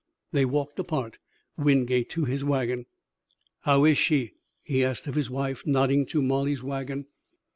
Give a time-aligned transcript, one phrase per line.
[0.31, 1.19] They walked apart,
[1.59, 2.87] Wingate to his wagon.
[3.59, 4.31] "How is she?"
[4.63, 7.05] he asked of his wife, nodding to Molly's wagon.